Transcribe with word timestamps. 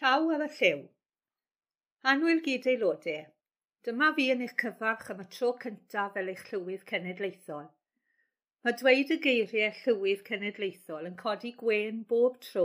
llaw 0.00 0.28
ar 0.34 0.42
y 0.44 0.46
lliw. 0.54 0.82
Anwyl 2.10 2.40
gyd 2.44 2.66
aelodau, 2.70 3.22
dyma 3.86 4.10
fi 4.18 4.26
yn 4.34 4.44
eich 4.44 4.52
cyfarch 4.60 5.08
am 5.14 5.22
y 5.24 5.26
tro 5.36 5.48
cyntaf 5.64 6.12
fel 6.16 6.30
eich 6.32 6.44
llywydd 6.50 6.84
cenedlaethol. 6.90 7.64
Mae 8.62 8.76
dweud 8.82 9.10
y 9.14 9.16
geiriau 9.24 9.80
llywydd 9.80 10.22
cenedlaethol 10.28 11.08
yn 11.10 11.18
codi 11.24 11.50
gwen 11.64 12.04
bob 12.12 12.38
tro, 12.46 12.64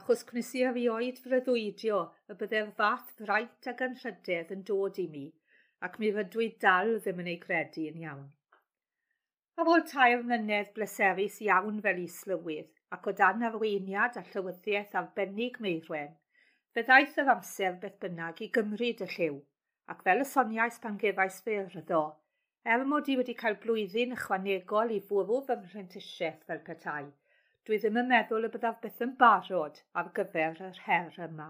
achos 0.00 0.26
gwnes 0.32 0.50
i 0.58 0.64
erioed 0.72 1.22
fryddwydio 1.22 2.02
y 2.32 2.38
byddai'r 2.42 2.74
fath 2.82 3.14
fraint 3.20 3.70
ag 3.74 3.86
anrhydedd 3.88 4.52
yn 4.58 4.66
dod 4.72 4.98
i 5.04 5.06
mi, 5.14 5.24
ac 5.86 6.00
mi 6.02 6.10
fydw 6.18 6.46
i 6.48 6.52
dal 6.66 6.94
ddim 6.98 7.22
yn 7.22 7.32
ei 7.36 7.40
credu 7.46 7.86
yn 7.92 8.02
iawn. 8.08 8.28
A 9.54 9.70
fod 9.70 9.86
tair 9.94 10.26
mlynedd 10.26 10.74
bleserus 10.74 11.38
iawn 11.46 11.78
fel 11.86 12.02
islywydd, 12.10 12.74
ac 12.98 13.06
o 13.06 13.18
dan 13.22 13.46
arweiniad 13.52 14.18
a 14.18 14.26
llywyddiaeth 14.32 14.98
arbennig 14.98 15.62
meirwen, 15.62 16.16
Fe 16.76 16.82
ddaeth 16.84 17.14
yr 17.22 17.28
amser 17.32 17.76
beth 17.82 17.94
bynnag 18.04 18.40
i 18.44 18.46
gymryd 18.54 18.98
y 19.04 19.06
lliw, 19.08 19.36
ac 19.92 20.02
fel 20.06 20.18
y 20.20 20.24
soniais 20.30 20.74
pan 20.82 20.98
gefais 21.04 21.38
fe 21.46 21.54
ryddo, 21.74 22.00
er 22.72 22.84
mod 22.90 23.06
i 23.08 23.14
wedi 23.20 23.34
cael 23.38 23.56
blwyddyn 23.62 24.12
ychwanegol 24.16 24.92
i 24.96 24.98
fwrw 25.12 25.38
fy 25.46 25.56
mhrentisiaeth 25.62 26.42
fel 26.50 26.60
petai, 26.66 27.06
dwi 27.64 27.78
ddim 27.80 27.96
yn 28.02 28.10
meddwl 28.10 28.44
y 28.50 28.52
byddaf 28.58 28.76
byth 28.84 29.00
yn 29.08 29.16
barod 29.24 29.80
ar 30.02 30.12
gyfer 30.20 30.60
yr 30.68 30.82
her 30.90 31.18
yma. 31.30 31.48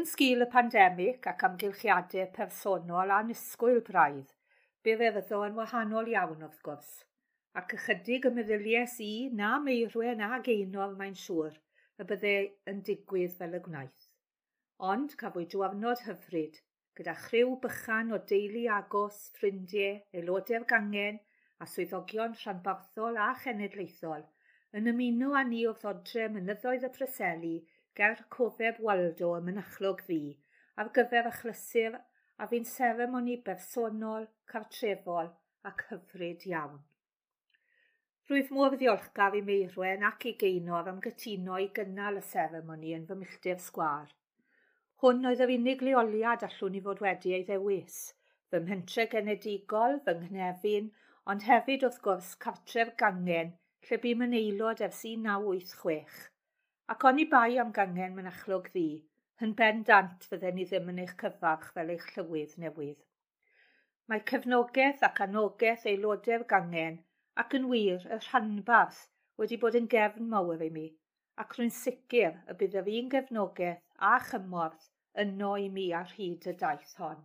Yn 0.00 0.08
sgil 0.14 0.48
y 0.48 0.50
pandemig 0.56 1.30
ac 1.34 1.46
amgylchiadau 1.52 2.32
personol 2.40 3.16
anusgwyl 3.20 3.84
braidd, 3.92 4.34
fe 4.80 4.96
feddyddo 5.04 5.44
yn 5.50 5.60
wahanol 5.60 6.08
iawn 6.16 6.48
wrth 6.48 6.64
gwrs, 6.70 6.92
ac 7.52 7.76
ychydig 7.82 8.32
y 8.32 8.36
meddyliais 8.40 9.00
i 9.12 9.14
na 9.44 9.56
meirwen 9.68 10.24
a 10.24 10.36
geinol 10.52 10.96
mae'n 10.96 11.24
siŵr, 11.28 11.64
y 11.98 12.06
bydde 12.10 12.34
yn 12.72 12.82
digwydd 12.88 13.36
fel 13.40 13.58
y 13.58 13.62
gwnaeth. 13.66 14.08
Ond 14.92 15.14
cafwyd 15.20 15.50
diwrnod 15.54 16.04
hyfryd, 16.06 16.58
gyda 16.98 17.14
chryw 17.26 17.56
bychan 17.64 18.14
o 18.14 18.22
deulu 18.32 18.64
agos, 18.78 19.20
ffrindiau, 19.36 20.00
aelodau'r 20.14 20.66
gangen 20.72 21.20
a 21.58 21.66
swyddogion 21.66 22.36
rhanbarthol 22.40 23.18
a 23.28 23.32
chenedlaethol 23.42 24.26
yn 24.78 24.90
ymuno 24.92 25.32
â 25.38 25.42
ni 25.48 25.64
wrth 25.68 25.86
odre 25.90 26.28
mynyddoedd 26.34 26.84
y 26.88 26.90
preseli 26.96 27.54
ger 28.00 28.20
cofeb 28.34 28.80
Waldo 28.86 29.30
y 29.38 29.40
mynychlog 29.46 30.02
ddi 30.08 30.20
ar 30.82 30.90
gyfer 30.98 31.30
achlysur 31.30 31.96
a 31.98 32.46
fi'n 32.50 32.68
seremoni 32.72 33.38
bersonol, 33.48 34.28
cartrefol 34.52 35.32
ac 35.70 35.86
hyfryd 35.88 36.44
iawn. 36.52 36.78
Rwyf 38.28 38.50
mor 38.52 38.74
ddiolchgar 38.76 39.34
i 39.38 39.40
Meirwen 39.40 40.02
ac 40.06 40.24
i 40.28 40.30
Gaenor 40.40 40.88
am 40.90 40.96
gytuno 41.04 41.54
i 41.64 41.68
gynnal 41.76 42.18
y 42.18 42.22
seremoni 42.30 42.90
yn 42.96 43.06
fy 43.08 43.14
milltir 43.20 43.62
sgwar. 43.66 44.10
Hwn 45.00 45.24
oedd 45.30 45.40
yr 45.44 45.52
unig 45.54 45.84
leoliad 45.86 46.44
allwn 46.48 46.76
i 46.76 46.82
fod 46.88 47.00
wedi 47.04 47.32
ei 47.36 47.46
ddewis, 47.48 47.96
fy 48.50 48.60
mhentre 48.66 49.06
genedigol, 49.14 49.96
fy 50.04 50.14
nghnefin, 50.18 50.92
ond 51.32 51.48
hefyd 51.48 51.88
wrth 51.88 51.98
gwrs 52.08 52.34
cartref 52.44 52.92
gangen 53.04 53.56
lle 53.88 54.00
bum 54.04 54.26
yn 54.28 54.36
aelod 54.42 54.84
ers 54.90 55.00
1986. 55.14 56.20
Ac 56.92 57.08
o'n 57.08 57.24
i 57.24 57.28
bai 57.32 57.56
am 57.64 57.72
gangen 57.80 58.20
mynachlog 58.20 58.68
ddi, 58.76 58.88
yn 59.40 59.56
bendant 59.64 60.28
fydden 60.28 60.60
ni 60.60 60.68
ddim 60.68 60.92
yn 60.92 61.04
eich 61.06 61.16
cyfarch 61.24 61.72
fel 61.78 61.96
eich 61.96 62.08
llywydd 62.12 62.58
newydd. 62.60 63.00
Mae 64.04 64.20
cefnogaeth 64.34 65.12
ac 65.12 65.28
anogaeth 65.30 65.88
aelodau'r 65.94 66.50
gangen 66.56 67.06
ac 67.38 67.54
yn 67.54 67.66
wir 67.70 68.04
y 68.10 68.16
rhanbarth 68.18 69.02
wedi 69.38 69.56
bod 69.62 69.76
yn 69.78 69.84
gefn 69.90 70.30
mawr 70.30 70.62
i 70.66 70.68
mi, 70.74 70.86
ac 71.42 71.52
rwy'n 71.54 71.74
sicr 71.74 72.38
y 72.50 72.54
bydd 72.60 72.74
yr 72.80 72.88
un 72.92 73.10
gefnogaeth 73.12 73.84
a 74.08 74.16
chymorth 74.30 74.88
yno 75.24 75.50
i 75.64 75.68
mi 75.76 75.84
ar 75.98 76.10
hyd 76.16 76.48
y 76.50 76.54
daith 76.62 76.96
hon. 77.02 77.20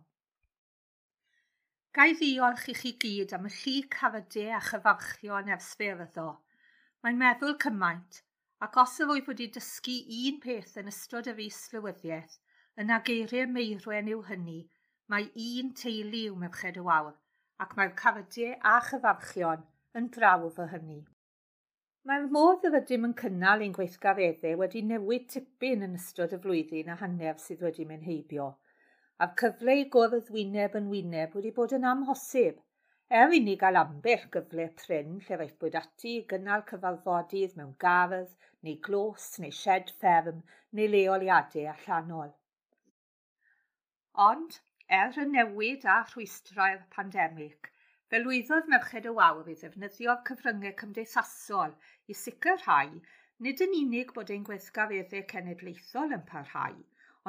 Gai 1.98 2.14
ddiolch 2.20 2.68
i 2.70 2.76
chi 2.78 2.94
gyd 3.06 3.34
am 3.38 3.50
y 3.50 3.52
llu 3.56 3.74
cardiau 3.96 4.54
a 4.54 4.62
chyfarchion 4.68 5.50
ers 5.56 5.72
fyrdddo. 5.82 6.28
Mae'n 7.02 7.20
meddwl 7.24 7.58
cymaint, 7.66 8.22
ac 8.66 8.78
os 8.84 8.96
y 9.02 9.10
rwy 9.10 9.26
wedi 9.26 9.50
dysgu 9.58 9.98
un 10.20 10.40
peth 10.46 10.78
yn 10.82 10.94
ystod 10.94 11.34
yr 11.34 11.42
is 11.48 11.60
lywyddiaeth, 11.74 12.38
yn 12.78 12.94
ageiriau 13.00 13.50
meirwen 13.58 14.14
yw 14.14 14.22
hynny, 14.30 14.62
mae 15.10 15.30
un 15.50 15.74
teulu 15.82 16.24
yw 16.30 16.40
merched 16.46 16.78
y 16.78 16.88
wawr, 16.90 17.14
ac 17.66 17.74
mae'r 17.78 17.96
cardiau 17.98 18.58
a 18.62 18.80
chyfarchion– 18.90 19.70
yn 19.98 20.08
drawf 20.14 20.58
o 20.62 20.64
hynny. 20.70 21.00
Mae'r 22.08 22.24
modd 22.36 22.64
y 22.68 22.70
rydym 22.72 23.04
yn 23.08 23.12
cynnal 23.20 23.62
ein 23.64 23.74
gweithgareddau 23.76 24.58
wedi 24.60 24.80
newid 24.88 25.28
tipyn 25.34 25.84
yn 25.86 25.94
ystod 25.98 26.34
y 26.36 26.38
flwyddyn 26.46 26.90
a 26.92 26.96
hanner 27.02 27.38
sydd 27.42 27.62
wedi 27.66 27.86
mynd 27.90 28.04
heibio, 28.08 28.48
a'r 29.24 29.30
cyfle 29.42 29.76
i 29.80 29.84
gwrdd 29.94 30.32
wyneb 30.36 30.74
yn 30.80 30.90
wyneb 30.92 31.36
wedi 31.38 31.52
bod 31.58 31.74
yn 31.78 31.86
amhosib, 31.90 32.58
er 33.20 33.34
i 33.38 33.40
ni 33.44 33.54
gael 33.60 33.78
ambell 33.80 34.26
gyfle 34.36 34.66
prin 34.82 35.14
lle 35.26 35.38
rhaid 35.38 35.54
bod 35.62 35.78
ati 35.80 36.16
i 36.18 36.26
gynnal 36.32 36.66
cyfarfodydd 36.72 37.54
mewn 37.60 37.72
gardd, 37.86 38.32
neu 38.66 38.80
glos, 38.88 39.28
neu 39.44 39.54
shed 39.62 39.92
fferm, 40.00 40.42
neu 40.72 40.90
leoliadau 40.96 41.70
allanol. 41.74 42.34
Ond, 44.28 44.58
er 44.98 45.22
y 45.22 45.28
newid 45.30 45.86
a 45.94 46.00
rhwystrau'r 46.10 46.82
pandemig, 46.96 47.70
Felwyddodd 48.14 48.68
Merched 48.70 49.06
y 49.10 49.12
Wawr 49.14 49.48
i 49.50 49.54
ddefnyddio 49.60 50.12
cyfryngau 50.26 50.74
cymdeithasol 50.80 51.72
i 52.12 52.14
sicrhau 52.18 52.92
nid 53.46 53.62
yn 53.64 53.72
unig 53.78 54.12
bod 54.18 54.28
ein 54.34 54.44
gweithgareddau 54.48 55.24
cenedlaethol 55.32 56.14
yn 56.16 56.22
parhau, 56.28 56.76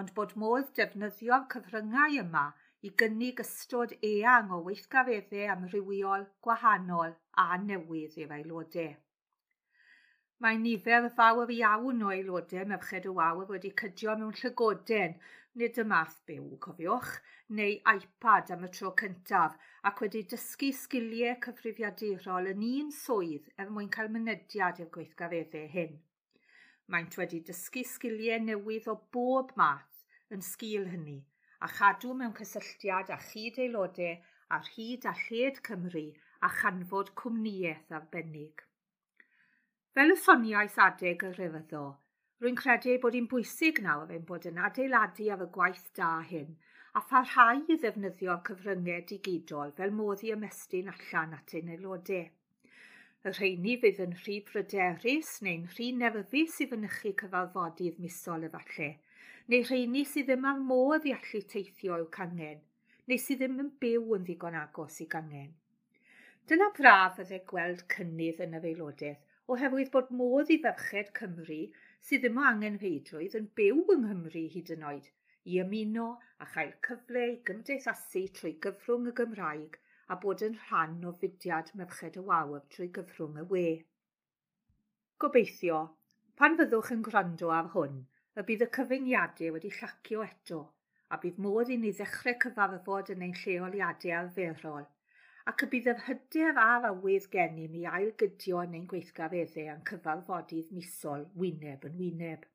ond 0.01 0.11
bod 0.19 0.35
modd 0.43 0.69
defnyddio'r 0.79 1.47
cyfryngau 1.55 2.19
yma 2.25 2.43
i 2.89 2.91
gynnig 3.03 3.41
ystod 3.45 3.97
eang 4.11 4.53
o 4.53 4.59
weithgareddau 4.67 5.49
amrywiol, 5.55 6.27
gwahanol 6.49 7.17
a 7.45 7.47
newydd 7.63 8.21
i'r 8.21 8.37
aelodau. 8.37 8.93
Mae 10.45 10.57
nifer 10.61 11.05
fawr 11.17 11.51
iawn 11.53 12.03
o 12.05 12.09
aelodau 12.13 12.65
Merched 12.69 13.05
y 13.09 13.11
Wawr 13.19 13.47
wedi 13.51 13.69
cydio 13.81 14.13
mewn 14.19 14.35
llygoden, 14.39 15.15
nid 15.61 15.79
y 15.81 15.85
math 15.91 16.19
byw, 16.29 16.43
cofiwch, 16.65 17.07
neu 17.59 17.71
iPad 17.93 18.51
am 18.53 18.67
y 18.67 18.69
tro 18.75 18.91
cyntaf, 18.99 19.55
ac 19.89 20.03
wedi 20.03 20.21
dysgu 20.33 20.69
sgiliau 20.81 21.39
cyfrifiadurol 21.45 22.51
yn 22.51 22.61
un 22.67 22.91
swydd 22.97 23.47
er 23.63 23.71
mwyn 23.77 23.89
cael 23.95 24.11
mynediad 24.17 24.83
i'r 24.83 24.91
gweithgareddau 24.99 25.65
hyn. 25.73 25.97
Maent 26.93 27.17
wedi 27.21 27.41
dysgu 27.49 27.85
sgiliau 27.95 28.45
newydd 28.51 28.91
o 28.93 28.97
bob 29.17 29.55
math 29.63 30.05
yn 30.37 30.45
sgil 30.51 30.85
hynny, 30.93 31.17
a 31.65 31.71
chadw 31.79 32.13
mewn 32.21 32.37
cysylltiad 32.43 33.09
a 33.17 33.17
chyd 33.31 33.57
aelodau 33.65 34.13
ar 34.59 34.71
hyd 34.77 35.09
a 35.09 35.17
lled 35.25 35.65
Cymru 35.71 36.07
a 36.45 36.53
chanfod 36.61 37.15
cwmnïaeth 37.23 37.97
arbennig. 38.01 38.67
Fel 39.95 40.11
y 40.11 40.15
soniais 40.19 40.73
adeg 40.83 41.21
y 41.23 41.27
rhyfyddo, 41.31 41.81
rwy'n 42.43 42.57
credu 42.59 42.93
bod 42.99 43.15
hi'n 43.15 43.27
bwysig 43.31 43.77
nawr 43.83 44.09
ein 44.11 44.23
bod 44.27 44.43
yn 44.49 44.57
adeiladu 44.67 45.27
ar 45.31 45.43
y 45.45 45.51
gwaith 45.57 45.85
da 45.99 46.09
hyn 46.31 46.49
a 46.99 47.01
pharhau 47.11 47.61
i 47.71 47.77
ddefnyddio'r 47.79 48.41
cyfryngau 48.49 49.05
digidol 49.11 49.69
fel 49.77 49.93
modd 49.99 50.23
i 50.27 50.33
ymestyn 50.35 50.89
allan 50.91 51.37
at 51.37 51.53
ein 51.59 51.71
aelodau. 51.75 52.25
Y 52.27 53.33
rheini 53.37 53.77
fydd 53.85 54.01
yn 54.05 54.17
rhy 54.17 54.35
pryderus 54.49 55.29
neu'n 55.47 55.63
rhy 55.77 55.87
nefyfus 56.01 56.57
i 56.65 56.67
fynychu 56.73 57.13
cyfarfodydd 57.21 58.01
misol 58.07 58.43
efallai, 58.49 58.89
neu 59.47 59.63
rheini 59.69 60.01
sydd 60.09 60.27
ddim 60.27 60.49
ar 60.51 60.59
modd 60.73 61.07
i 61.07 61.13
allu 61.15 61.41
teithio 61.53 62.01
i'w 62.01 62.09
cangen, 62.17 62.59
neu 63.07 63.23
sydd 63.27 63.45
ddim 63.45 63.63
yn 63.63 63.71
byw 63.85 64.11
yn 64.19 64.27
ddigon 64.27 64.59
agos 64.65 64.99
i 65.05 65.07
gangen. 65.15 65.55
Dyna 66.51 66.67
braf 66.81 67.15
fydde 67.21 67.41
gweld 67.53 67.87
cynnydd 67.95 68.43
yn 68.43 68.59
yr 68.59 68.69
aelodaeth, 68.73 69.23
oherwydd 69.53 69.91
bod 69.93 70.07
modd 70.19 70.51
i 70.53 70.55
ferched 70.61 71.11
Cymru 71.17 71.57
sydd 72.07 72.23
ddim 72.23 72.39
o 72.41 72.45
angenrheidrwydd 72.51 73.35
yn 73.39 73.49
byw 73.59 73.81
yng 73.95 74.05
Nghymru 74.05 74.41
hyd 74.53 74.71
yn 74.75 74.85
oed 74.91 75.09
i 75.53 75.59
ymuno 75.63 76.05
a 76.43 76.47
chael 76.53 76.71
cyfle 76.87 77.25
i 77.31 77.35
gymdeithasu 77.49 78.23
trwy 78.37 78.53
gyfrwng 78.65 79.11
y 79.11 79.13
Gymraeg 79.19 79.77
a 80.13 80.17
bod 80.23 80.41
yn 80.47 80.57
rhan 80.63 80.97
o 81.09 81.13
fudiad 81.19 81.69
merched 81.81 82.17
y 82.21 82.23
wawr 82.31 82.63
trwy 82.75 82.89
gyfrwng 82.97 83.37
y 83.43 83.45
we. 83.51 83.67
Gobeithio, 85.21 85.83
pan 86.41 86.57
fyddwch 86.61 86.91
yn 86.97 87.05
gwrando 87.09 87.53
ar 87.59 87.69
hwn, 87.75 88.01
y 88.39 88.47
bydd 88.49 88.65
y 88.65 88.71
cyfyngiadau 88.79 89.53
wedi 89.55 89.73
llacio 89.77 90.25
eto, 90.25 90.61
a 91.13 91.21
bydd 91.21 91.37
modd 91.45 91.71
i 91.75 91.77
ni 91.83 91.93
ddechrau 91.99 92.41
cyfarfod 92.47 93.13
yn 93.13 93.27
ein 93.27 93.37
lleoliadau 93.43 94.17
arferol 94.23 94.89
ac 95.49 95.61
y 95.61 95.67
bydd 95.71 95.87
yr 95.91 95.99
yfhydef 96.01 96.59
a'r 96.59 96.85
awydd 96.87 97.25
gennym 97.33 97.73
i 97.79 97.81
ail 97.87 98.07
gydio 98.21 98.61
yn 98.67 98.71
ein 98.77 98.85
gweithgareddau 98.93 99.67
yn 99.73 99.83
cyfarfodydd 99.89 100.71
misol 100.77 101.25
wyneb 101.41 101.85
yn 101.89 101.99
wyneb. 101.99 102.47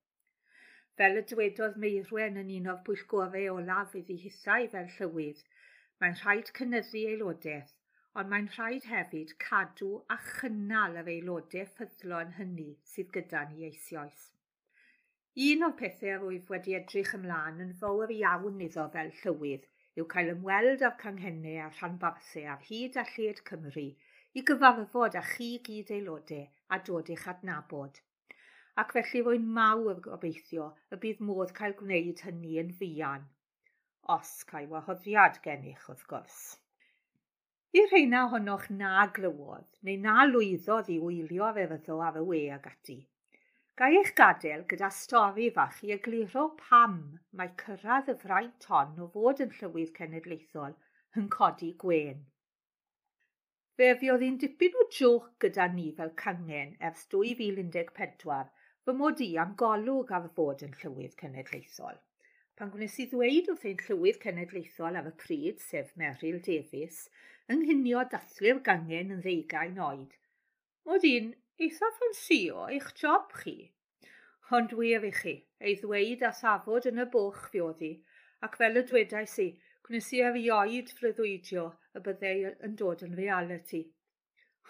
Fel 1.01 1.21
y 1.21 1.23
dywedodd 1.33 1.79
Meirwen 1.85 2.41
yn 2.43 2.51
un 2.57 2.67
o'r 2.73 2.81
pwyllgorau 2.89 3.47
olaf 3.53 3.95
iddi 4.01 4.17
hithau 4.25 4.67
fel 4.75 4.91
llywydd, 4.97 5.45
mae'n 6.03 6.19
rhaid 6.23 6.51
cynnyddu 6.59 7.05
aelodaeth, 7.13 7.71
ond 8.19 8.33
mae'n 8.35 8.51
rhaid 8.57 8.91
hefyd 8.95 9.37
cadw 9.47 9.93
a 10.17 10.19
chynnal 10.27 10.99
yr 11.05 11.15
aelodau 11.15 11.73
ffyddlon 11.77 12.37
hynny 12.41 12.71
sydd 12.95 13.15
gyda 13.19 13.45
ni 13.53 13.69
eisoes. 13.71 14.31
Un 15.51 15.69
o'r 15.69 15.79
pethau 15.85 16.19
rwyf 16.25 16.51
wedi 16.57 16.75
edrych 16.81 17.15
ymlaen 17.21 17.63
yn 17.69 17.77
fawr 17.85 18.19
iawn 18.19 18.65
iddo 18.67 18.91
fel 18.99 19.15
llywydd 19.23 19.71
yw 19.99 20.07
cael 20.13 20.31
ymweld 20.33 20.85
â'r 20.87 20.95
canghennau 21.01 21.57
a 21.65 21.67
rhanbarthau 21.71 22.47
ar 22.55 22.63
hyd 22.69 22.99
a 23.03 23.05
lled 23.15 23.43
Cymru 23.51 23.87
i 24.39 24.45
gyfarfod 24.51 25.19
â 25.19 25.23
chi 25.33 25.49
gyd 25.69 25.91
aelodau 25.97 26.47
a 26.77 26.79
dod 26.89 27.11
eich 27.15 27.27
adnabod. 27.33 27.99
Ac 28.83 28.95
felly 28.97 29.23
rwy'n 29.27 29.49
mawr 29.59 29.99
gobeithio 30.07 30.71
y 30.95 30.99
bydd 31.05 31.23
modd 31.31 31.55
cael 31.61 31.75
gwneud 31.81 32.23
hynny 32.27 32.57
yn 32.63 32.71
fuan, 32.83 33.27
os 34.17 34.33
cael 34.53 34.69
wahoddiad 34.75 35.41
gennych 35.47 35.89
wrth 35.91 36.07
gwrs. 36.13 36.41
I 37.79 37.83
rheina 37.87 38.25
ohonoch 38.29 38.69
na 38.77 38.93
glywodd 39.17 39.67
neu 39.87 39.99
na 40.05 40.25
lwyddodd 40.31 40.89
i 40.95 40.97
wylio 41.03 41.45
ar 41.49 41.59
eryddo 41.65 41.99
ar 42.07 42.17
y 42.23 42.25
we 42.31 42.41
ag 42.55 42.71
ati, 42.71 42.97
Gai 43.81 43.95
eich 43.99 44.11
gadael 44.17 44.63
gyda 44.71 44.89
stori 44.93 45.45
fach 45.59 45.77
i 45.87 45.93
egluro 45.95 46.43
pam 46.57 46.97
mae 47.41 47.53
cyrraedd 47.63 48.11
y 48.13 48.15
fraint 48.25 48.67
hon 48.73 48.99
o 49.05 49.07
fod 49.15 49.41
yn 49.45 49.55
llywydd 49.59 49.95
cenedlaethol 49.99 50.75
yn 51.21 51.31
codi 51.37 51.71
gwen. 51.85 52.19
Fe 53.81 53.89
fiodd 54.03 54.27
hi'n 54.27 54.37
dipyn 54.43 54.77
o 54.83 54.87
joc 54.99 55.33
gyda 55.47 55.71
ni 55.79 55.87
fel 56.03 56.13
cangen 56.25 56.77
ers 56.91 57.09
2014 57.17 58.53
fy 58.85 58.97
mod 59.01 59.25
i 59.31 59.33
am 59.47 59.57
golwg 59.65 60.13
ar 60.19 60.29
fod 60.37 60.69
yn 60.69 60.77
llywydd 60.83 61.17
cenedlaethol. 61.25 61.97
Pan 62.61 62.77
gwnes 62.77 63.01
i 63.01 63.11
ddweud 63.15 63.53
wrth 63.55 63.69
ein 63.71 63.85
llywydd 63.87 64.23
cenedlaethol 64.27 65.01
ar 65.01 65.09
y 65.09 65.19
pryd, 65.25 65.69
sef 65.71 65.97
Meryl 66.03 66.43
Davies, 66.51 67.07
ynghinio 67.57 68.05
dathlu'r 68.13 68.61
gangen 68.73 69.17
yn 69.17 69.25
ddeugain 69.25 69.81
oed. 69.89 70.19
Mod 70.85 71.15
i'n 71.17 71.39
eithaf 71.65 71.99
yn 72.07 72.15
sio 72.17 72.65
eich 72.75 72.93
job 73.03 73.33
chi. 73.43 73.55
Ond 74.57 74.73
wir 74.79 75.05
i 75.07 75.11
chi, 75.17 75.35
ei 75.61 75.75
ddweud 75.81 76.23
a 76.27 76.31
safod 76.37 76.87
yn 76.91 77.03
y 77.03 77.07
bwch 77.15 77.43
fioddi, 77.53 77.91
ac 78.47 78.57
fel 78.61 78.81
y 78.81 78.83
dwedais 78.91 79.35
i, 79.45 79.49
gwnes 79.87 80.09
i 80.17 80.23
erioed 80.29 80.93
freuddwydio 80.99 81.67
y 81.99 82.03
byddai 82.07 82.37
yn 82.69 82.79
dod 82.81 83.05
yn 83.07 83.19
reality. 83.19 83.83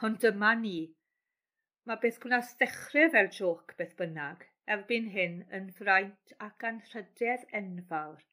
Ond 0.08 0.18
dyma 0.24 0.50
ni. 0.64 0.78
Mae 1.86 2.02
beth 2.02 2.18
gwnas 2.24 2.50
ddechrau 2.58 3.14
fel 3.14 3.30
joc 3.38 3.76
beth 3.78 3.94
bynnag, 4.02 4.42
erbyn 4.76 5.08
hyn 5.14 5.40
yn 5.60 5.70
fraint 5.78 6.34
ac 6.48 6.66
anrhydedd 6.72 7.46
enfawr, 7.60 8.26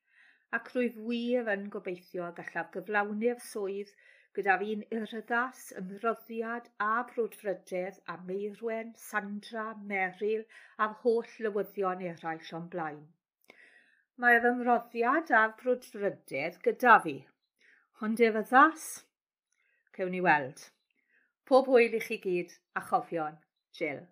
ac 0.57 0.73
rwyf 0.73 0.97
wir 1.11 1.53
yn 1.53 1.69
gobeithio 1.77 2.25
a 2.25 2.33
gallaf 2.41 2.73
gyflawni'r 2.73 3.41
swydd 3.51 3.93
Gyda 4.37 4.55
fi'n 4.61 4.81
urddas, 4.93 5.59
ymroddiad 5.79 6.67
a 6.85 6.89
brwdfrydedd 7.11 7.95
a 8.13 8.17
meirwen, 8.25 8.91
Sandra, 9.03 9.63
Meryl 9.91 10.43
a'r 10.85 10.91
holl 11.05 11.31
lywyddion 11.45 12.03
eraill 12.09 12.51
o'n 12.59 12.67
blaen. 12.75 12.99
Mae'r 14.21 14.45
ymroddiad 14.51 15.33
a'r 15.39 15.55
brwdfrydedd 15.63 16.59
gyda 16.67 16.99
fi, 17.07 17.15
ond 18.07 18.21
urddas, 18.27 18.85
cewn 19.97 20.13
ni 20.13 20.21
weld. 20.27 20.61
Pob 21.49 21.73
hwyl 21.73 21.97
i 21.97 22.03
chi 22.05 22.19
gyd 22.27 22.53
a 22.77 22.85
chofion, 22.91 23.41
Jill. 23.81 24.05